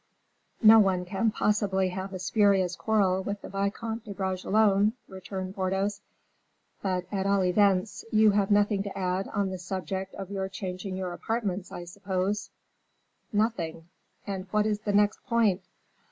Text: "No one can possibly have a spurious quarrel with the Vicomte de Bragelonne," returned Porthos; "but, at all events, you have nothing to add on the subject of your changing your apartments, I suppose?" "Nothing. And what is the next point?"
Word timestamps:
"No 0.63 0.79
one 0.79 1.05
can 1.05 1.29
possibly 1.29 1.89
have 1.89 2.11
a 2.11 2.17
spurious 2.17 2.75
quarrel 2.75 3.21
with 3.21 3.43
the 3.43 3.49
Vicomte 3.49 4.03
de 4.03 4.15
Bragelonne," 4.15 4.93
returned 5.07 5.53
Porthos; 5.53 6.01
"but, 6.81 7.05
at 7.11 7.27
all 7.27 7.43
events, 7.43 8.03
you 8.11 8.31
have 8.31 8.49
nothing 8.49 8.81
to 8.81 8.97
add 8.97 9.27
on 9.27 9.51
the 9.51 9.59
subject 9.59 10.15
of 10.15 10.31
your 10.31 10.49
changing 10.49 10.97
your 10.97 11.13
apartments, 11.13 11.71
I 11.71 11.83
suppose?" 11.83 12.49
"Nothing. 13.31 13.89
And 14.25 14.47
what 14.49 14.65
is 14.65 14.79
the 14.79 14.91
next 14.93 15.23
point?" 15.27 15.61